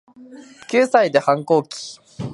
[0.67, 1.99] 九歳で反抗期